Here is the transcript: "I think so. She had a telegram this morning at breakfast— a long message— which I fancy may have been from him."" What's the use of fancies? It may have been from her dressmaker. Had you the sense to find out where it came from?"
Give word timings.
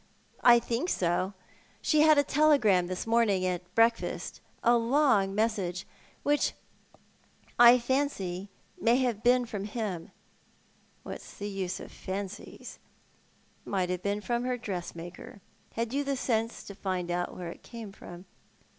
"I 0.41 0.57
think 0.57 0.89
so. 0.89 1.35
She 1.79 2.01
had 2.01 2.17
a 2.17 2.23
telegram 2.23 2.87
this 2.87 3.05
morning 3.05 3.45
at 3.45 3.71
breakfast— 3.75 4.41
a 4.63 4.75
long 4.75 5.35
message— 5.35 5.85
which 6.23 6.53
I 7.59 7.77
fancy 7.77 8.49
may 8.79 8.95
have 8.97 9.21
been 9.21 9.45
from 9.45 9.65
him."" 9.65 10.09
What's 11.03 11.35
the 11.37 11.49
use 11.49 11.79
of 11.79 11.91
fancies? 11.91 12.79
It 13.63 13.69
may 13.69 13.85
have 13.91 14.01
been 14.01 14.21
from 14.21 14.43
her 14.43 14.57
dressmaker. 14.57 15.39
Had 15.73 15.93
you 15.93 16.03
the 16.03 16.17
sense 16.17 16.63
to 16.63 16.73
find 16.73 17.11
out 17.11 17.35
where 17.37 17.49
it 17.51 17.61
came 17.61 17.91
from?" 17.91 18.25